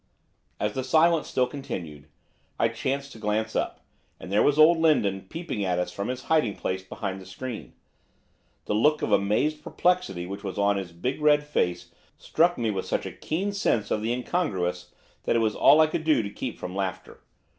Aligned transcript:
As 0.59 0.73
the 0.73 0.83
silence 0.83 1.27
still 1.27 1.45
continued, 1.45 2.07
I 2.57 2.69
chanced 2.69 3.11
to 3.11 3.19
glance 3.19 3.55
up, 3.55 3.81
and 4.19 4.31
there 4.31 4.41
was 4.41 4.57
old 4.57 4.79
Lindon 4.79 5.27
peeping 5.29 5.63
at 5.63 5.77
us 5.77 5.91
from 5.91 6.07
his 6.07 6.23
hiding 6.23 6.55
place 6.55 6.81
behind 6.81 7.21
the 7.21 7.25
screen. 7.27 7.73
The 8.65 8.73
look 8.73 9.03
of 9.03 9.11
amazed 9.11 9.61
perplexity 9.63 10.25
which 10.25 10.43
was 10.43 10.57
on 10.57 10.77
his 10.77 10.91
big 10.91 11.21
red 11.21 11.43
face 11.43 11.93
struck 12.17 12.57
me 12.57 12.71
with 12.71 12.87
such 12.87 13.05
a 13.05 13.11
keen 13.11 13.51
sense 13.51 13.91
of 13.91 14.01
the 14.01 14.11
incongruous 14.11 14.91
that 15.25 15.35
it 15.35 15.39
was 15.39 15.55
all 15.55 15.79
I 15.79 15.85
could 15.85 16.03
do 16.03 16.23
to 16.23 16.31
keep 16.31 16.57
from 16.57 16.75
laughter. 16.75 17.19